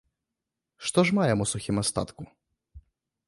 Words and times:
Што 0.89 0.99
ж 1.09 1.17
маем 1.17 1.39
у 1.45 1.47
сухім 1.53 1.75
астатку? 1.83 2.23